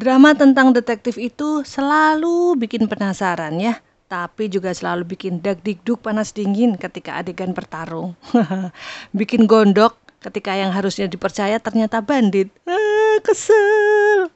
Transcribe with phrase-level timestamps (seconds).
[0.00, 6.80] Drama tentang detektif itu selalu bikin penasaran ya, tapi juga selalu bikin dag-digduk panas dingin
[6.80, 8.16] ketika adegan bertarung.
[9.18, 12.48] bikin gondok ketika yang harusnya dipercaya ternyata bandit.
[12.64, 14.32] Ah, kesel.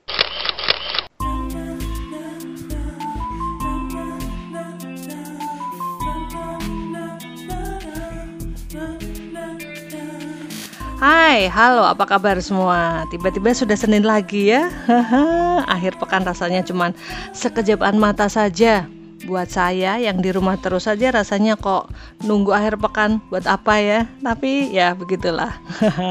[11.04, 13.04] Hai, halo, apa kabar semua?
[13.12, 14.72] Tiba-tiba sudah Senin lagi ya.
[15.76, 16.96] Akhir pekan rasanya cuman
[17.36, 18.88] sekejapan mata saja.
[19.28, 21.92] Buat saya yang di rumah terus saja rasanya kok
[22.24, 24.00] nunggu akhir pekan buat apa ya?
[24.24, 25.52] Tapi ya begitulah.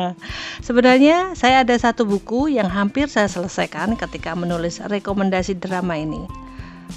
[0.67, 6.42] Sebenarnya saya ada satu buku yang hampir saya selesaikan ketika menulis rekomendasi drama ini.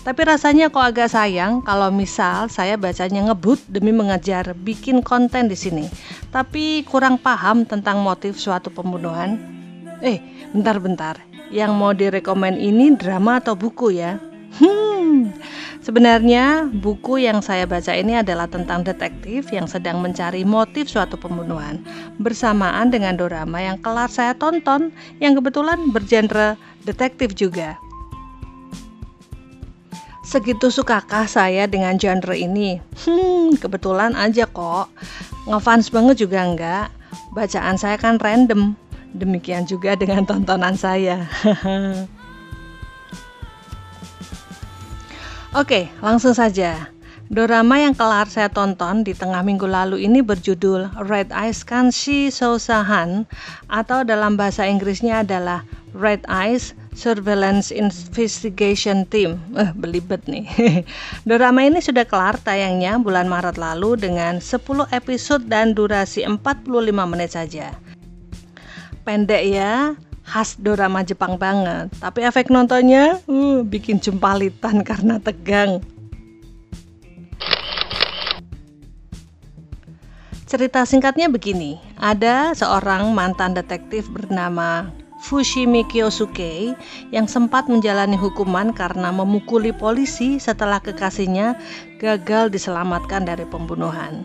[0.02, 5.56] Tapi rasanya kok agak sayang kalau misal saya bacanya ngebut demi mengejar bikin konten di
[5.56, 5.86] sini,
[6.34, 9.38] tapi kurang paham tentang motif suatu pembunuhan.
[10.04, 10.20] Eh,
[10.52, 11.20] bentar-bentar.
[11.48, 14.18] Yang mau direkomend ini drama atau buku ya?
[14.56, 15.36] Hmm,
[15.84, 21.84] sebenarnya buku yang saya baca ini adalah tentang detektif yang sedang mencari motif suatu pembunuhan
[22.16, 26.56] bersamaan dengan drama yang kelar saya tonton yang kebetulan bergenre
[26.88, 27.76] detektif juga.
[30.26, 32.82] Segitu sukakah saya dengan genre ini?
[33.06, 34.90] Hmm, kebetulan aja kok.
[35.46, 36.90] Ngefans banget juga enggak.
[37.30, 38.74] Bacaan saya kan random.
[39.14, 41.30] Demikian juga dengan tontonan saya.
[45.54, 46.90] Oke, langsung saja.
[47.30, 53.30] Dorama yang kelar saya tonton di tengah minggu lalu ini berjudul Red Eyes Kanshi Sousahan
[53.70, 55.62] atau dalam bahasa Inggrisnya adalah
[55.94, 59.36] Red Eyes Surveillance Investigation Team.
[59.52, 60.48] Eh, belibet nih.
[61.28, 64.56] Drama ini sudah kelar tayangnya bulan Maret lalu dengan 10
[64.90, 66.72] episode dan durasi 45
[67.04, 67.76] menit saja.
[69.04, 69.94] Pendek ya,
[70.26, 71.92] khas drama Jepang banget.
[72.00, 75.84] Tapi efek nontonnya uh, bikin jempalitan karena tegang.
[80.46, 86.76] Cerita singkatnya begini, ada seorang mantan detektif bernama Fushimi Kyosuke
[87.08, 91.56] yang sempat menjalani hukuman karena memukuli polisi setelah kekasihnya
[91.96, 94.22] gagal diselamatkan dari pembunuhan.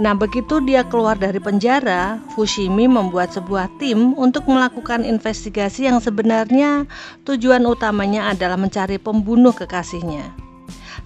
[0.00, 6.88] Nah, begitu dia keluar dari penjara, Fushimi membuat sebuah tim untuk melakukan investigasi yang sebenarnya
[7.28, 10.41] tujuan utamanya adalah mencari pembunuh kekasihnya.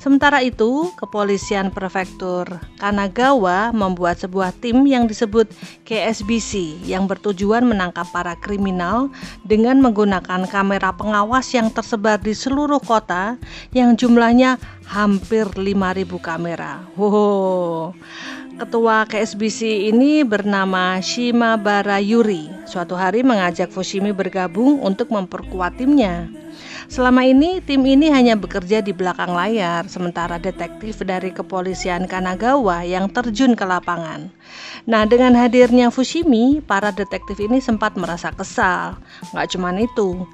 [0.06, 2.46] Sementara itu, kepolisian prefektur
[2.78, 5.50] Kanagawa membuat sebuah tim yang disebut
[5.82, 9.10] KSBC yang bertujuan menangkap para kriminal
[9.42, 13.34] dengan menggunakan kamera pengawas yang tersebar di seluruh kota
[13.74, 15.74] yang jumlahnya hampir 5000
[16.22, 16.86] kamera.
[16.94, 17.90] Wow.
[18.62, 22.46] Ketua KSBC ini bernama Shimabara Yuri.
[22.62, 26.30] Suatu hari mengajak Fushimi bergabung untuk memperkuat timnya.
[26.86, 33.10] Selama ini tim ini hanya bekerja di belakang layar, sementara detektif dari kepolisian Kanagawa yang
[33.10, 34.30] terjun ke lapangan.
[34.86, 39.02] Nah, dengan hadirnya Fushimi, para detektif ini sempat merasa kesal.
[39.34, 40.24] Nggak cuma itu,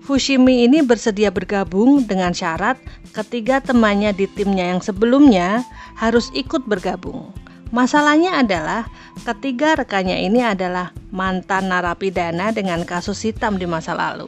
[0.00, 2.80] Fushimi ini bersedia bergabung dengan syarat
[3.12, 5.62] ketiga temannya di timnya yang sebelumnya
[5.94, 7.30] harus ikut bergabung.
[7.70, 8.90] Masalahnya adalah
[9.22, 14.26] ketiga rekannya ini adalah mantan narapidana dengan kasus hitam di masa lalu.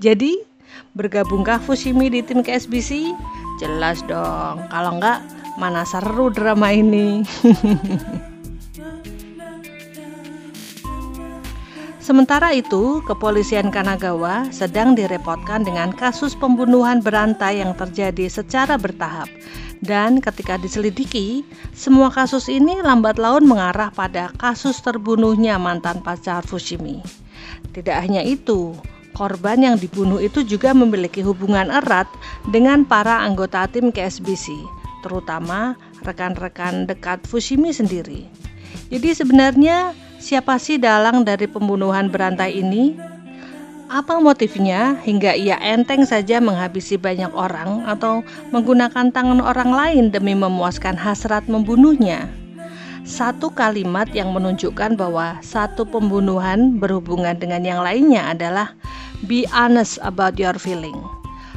[0.00, 0.47] Jadi,
[0.96, 3.14] Bergabungkah Fushimi di tim KSBC?
[3.62, 5.22] Jelas dong, kalau enggak
[5.58, 7.22] mana seru drama ini.
[12.08, 19.28] Sementara itu, kepolisian Kanagawa sedang direpotkan dengan kasus pembunuhan berantai yang terjadi secara bertahap.
[19.84, 21.44] Dan ketika diselidiki,
[21.76, 27.04] semua kasus ini lambat laun mengarah pada kasus terbunuhnya mantan pacar Fushimi.
[27.76, 28.72] Tidak hanya itu,
[29.18, 32.06] korban yang dibunuh itu juga memiliki hubungan erat
[32.46, 34.54] dengan para anggota tim KSBC,
[35.02, 35.74] terutama
[36.06, 38.30] rekan-rekan dekat Fushimi sendiri.
[38.94, 39.90] Jadi sebenarnya
[40.22, 42.94] siapa sih dalang dari pembunuhan berantai ini?
[43.88, 48.20] Apa motifnya hingga ia enteng saja menghabisi banyak orang atau
[48.52, 52.28] menggunakan tangan orang lain demi memuaskan hasrat membunuhnya?
[53.08, 58.76] Satu kalimat yang menunjukkan bahwa satu pembunuhan berhubungan dengan yang lainnya adalah
[59.26, 60.94] Be honest about your feeling.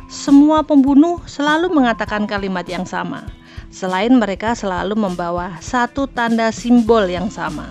[0.09, 3.29] Semua pembunuh selalu mengatakan kalimat yang sama.
[3.69, 7.69] Selain mereka selalu membawa satu tanda simbol yang sama.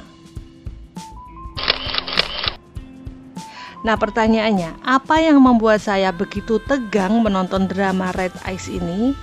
[3.81, 9.17] Nah pertanyaannya, apa yang membuat saya begitu tegang menonton drama Red Eyes ini?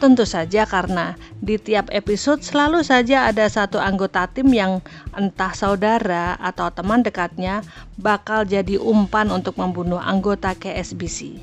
[0.00, 1.12] Tentu saja karena
[1.44, 4.80] di tiap episode selalu saja ada satu anggota tim yang
[5.12, 7.60] entah saudara atau teman dekatnya
[8.00, 11.36] bakal jadi umpan untuk membunuh anggota KSBC.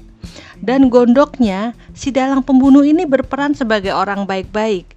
[0.57, 4.89] Dan gondoknya, si dalang pembunuh ini berperan sebagai orang baik-baik.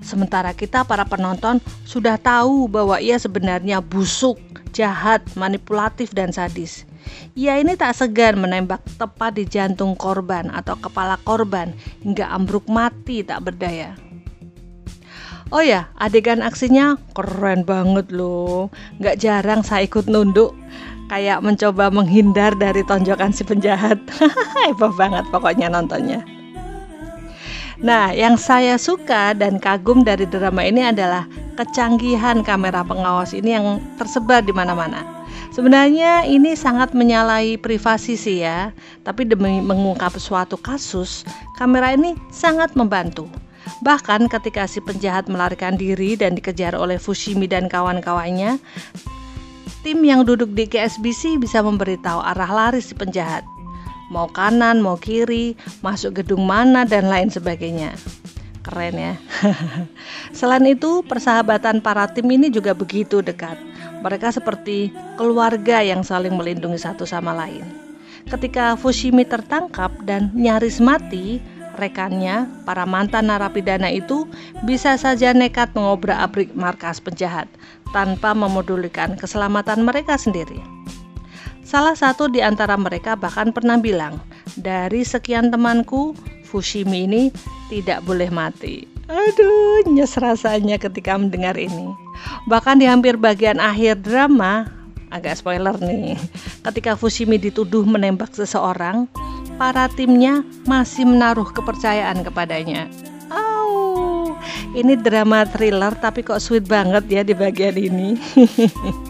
[0.00, 4.40] Sementara kita para penonton sudah tahu bahwa ia sebenarnya busuk,
[4.72, 6.88] jahat, manipulatif, dan sadis.
[7.38, 11.70] Ia ini tak segan menembak tepat di jantung korban atau kepala korban
[12.02, 13.94] hingga ambruk mati tak berdaya.
[15.50, 18.70] Oh ya, adegan aksinya keren banget loh.
[19.02, 20.54] Gak jarang saya ikut nunduk
[21.10, 23.98] kayak mencoba menghindar dari tonjokan si penjahat.
[24.66, 26.22] Heboh banget pokoknya nontonnya.
[27.80, 31.26] Nah, yang saya suka dan kagum dari drama ini adalah
[31.58, 35.19] kecanggihan kamera pengawas ini yang tersebar di mana-mana.
[35.50, 38.70] Sebenarnya ini sangat menyalahi privasi sih ya,
[39.02, 41.26] tapi demi mengungkap suatu kasus,
[41.58, 43.26] kamera ini sangat membantu.
[43.82, 48.62] Bahkan ketika si penjahat melarikan diri dan dikejar oleh Fushimi dan kawan-kawannya,
[49.82, 53.42] tim yang duduk di KSBC bisa memberitahu arah lari si penjahat.
[54.14, 57.94] Mau kanan, mau kiri, masuk gedung mana dan lain sebagainya.
[58.60, 59.14] Keren ya.
[60.38, 63.56] Selain itu, persahabatan para tim ini juga begitu dekat.
[64.04, 67.64] Mereka seperti keluarga yang saling melindungi satu sama lain.
[68.28, 71.40] Ketika Fushimi tertangkap dan nyaris mati,
[71.80, 74.28] rekannya, para mantan narapidana itu
[74.68, 77.48] bisa saja nekat mengobrak-abrik markas penjahat
[77.96, 80.60] tanpa memedulikan keselamatan mereka sendiri.
[81.64, 84.18] Salah satu di antara mereka bahkan pernah bilang,
[84.58, 86.12] "Dari sekian temanku,
[86.50, 87.22] Fushimi ini
[87.70, 91.90] tidak boleh mati." Aduh, nyes rasanya ketika mendengar ini.
[92.46, 94.70] Bahkan di hampir bagian akhir drama,
[95.10, 96.14] agak spoiler nih,
[96.70, 99.10] ketika Fushimi dituduh menembak seseorang,
[99.58, 102.86] para timnya masih menaruh kepercayaan kepadanya.
[103.34, 104.38] Oh,
[104.78, 108.14] ini drama thriller tapi kok sweet banget ya di bagian ini.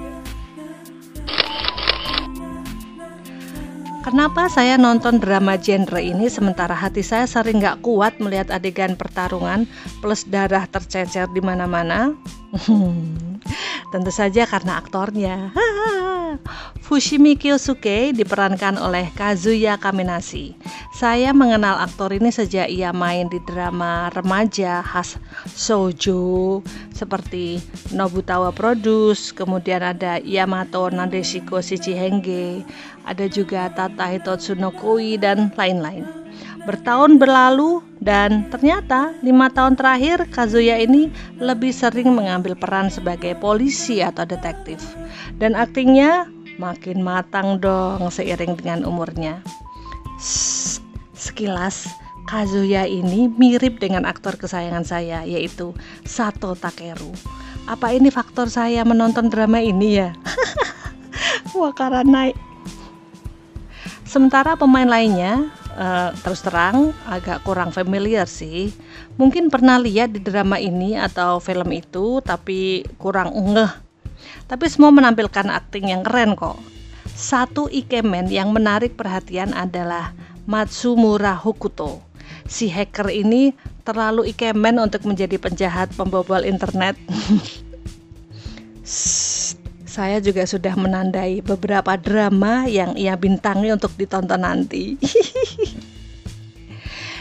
[4.10, 9.70] Kenapa saya nonton drama genre ini sementara hati saya sering gak kuat melihat adegan pertarungan
[10.02, 12.10] plus darah tercecer di mana-mana?
[13.94, 15.54] Tentu saja karena aktornya.
[16.84, 20.54] Fushimi Kyosuke diperankan oleh Kazuya Kaminashi.
[20.94, 25.16] Saya mengenal aktor ini sejak ia main di drama remaja khas
[25.54, 26.60] shoujo
[26.92, 27.62] seperti
[27.96, 32.62] Nobutawa Produce, kemudian ada Yamato Nadeshiko Shichihenge,
[33.08, 34.54] ada juga Tata Hitotsu
[35.16, 36.04] dan lain-lain.
[36.68, 44.00] Bertahun berlalu dan ternyata lima tahun terakhir Kazuya ini lebih sering mengambil peran sebagai polisi
[44.00, 44.80] atau detektif
[45.36, 46.24] dan aktingnya
[46.56, 49.44] makin matang dong seiring dengan umurnya.
[51.16, 51.88] Sekilas
[52.28, 57.10] Kazuya ini mirip dengan aktor kesayangan saya yaitu Sato Takeru.
[57.66, 60.16] Apa ini faktor saya menonton drama ini ya?
[61.58, 62.36] Wakaran naik.
[64.06, 68.72] Sementara pemain lainnya uh, terus terang agak kurang familiar sih.
[69.20, 73.72] Mungkin pernah lihat di drama ini atau film itu tapi kurang ngeh.
[74.50, 76.58] Tapi semua menampilkan akting yang keren kok.
[77.14, 80.16] Satu ikemen yang menarik perhatian adalah
[80.48, 82.00] Matsumura Hokuto.
[82.48, 83.54] Si hacker ini
[83.86, 86.98] terlalu ikemen untuk menjadi penjahat pembobol internet.
[89.90, 94.94] Saya juga sudah menandai beberapa drama yang ia bintangi untuk ditonton nanti.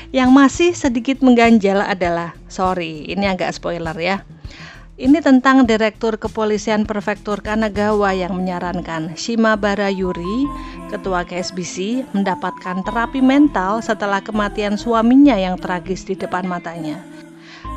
[0.09, 4.25] yang masih sedikit mengganjal adalah, sorry, ini agak spoiler ya.
[4.99, 10.43] Ini tentang Direktur Kepolisian Prefektur Kanagawa yang menyarankan Shimabara Yuri,
[10.91, 16.99] ketua KSBC, mendapatkan terapi mental setelah kematian suaminya yang tragis di depan matanya.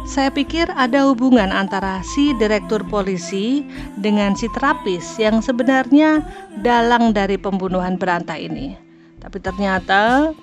[0.02, 3.62] Saya pikir ada hubungan antara si direktur polisi
[3.94, 6.26] dengan si terapis yang sebenarnya
[6.58, 8.74] dalang dari pembunuhan berantai ini.
[9.22, 10.34] Tapi ternyata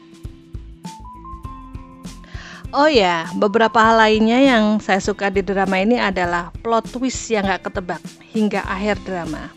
[2.69, 7.49] Oh ya, beberapa hal lainnya yang saya suka di drama ini adalah plot twist yang
[7.49, 7.97] gak ketebak
[8.29, 9.49] hingga akhir drama.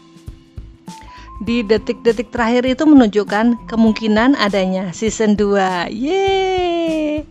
[1.44, 5.92] Di detik-detik terakhir itu menunjukkan kemungkinan adanya season 2.
[5.92, 7.28] Yeay!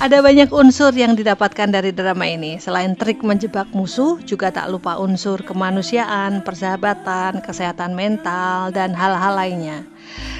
[0.00, 2.56] Ada banyak unsur yang didapatkan dari drama ini.
[2.56, 9.84] Selain trik menjebak musuh, juga tak lupa unsur kemanusiaan, persahabatan, kesehatan mental, dan hal-hal lainnya.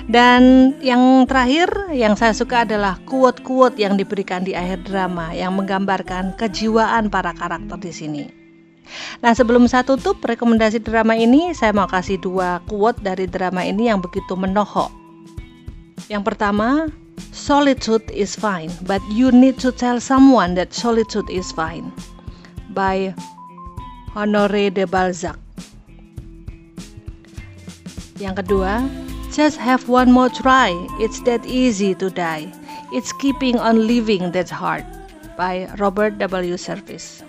[0.08, 6.34] Dan yang terakhir yang saya suka adalah quote-quote yang diberikan di akhir drama yang menggambarkan
[6.40, 8.24] kejiwaan para karakter di sini.
[9.22, 13.88] Nah sebelum saya tutup rekomendasi drama ini, saya mau kasih dua quote dari drama ini
[13.88, 14.90] yang begitu menohok.
[16.10, 16.90] Yang pertama,
[17.30, 21.94] Solitude is fine, but you need to tell someone that solitude is fine.
[22.74, 23.14] By
[24.18, 25.38] Honoré de Balzac.
[28.18, 28.82] Yang kedua,
[29.32, 30.76] Just have one more try.
[31.00, 32.52] It's that easy to die.
[32.92, 34.84] It's keeping on living that's hard.
[35.40, 36.60] By Robert W.
[36.60, 37.24] Service.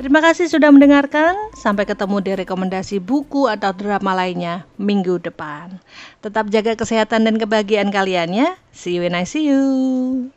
[0.00, 1.36] Terima kasih sudah mendengarkan.
[1.66, 5.82] Sampai ketemu di rekomendasi buku atau drama lainnya minggu depan.
[6.22, 8.54] Tetap jaga kesehatan dan kebahagiaan kalian ya.
[8.70, 10.30] See you when I see you.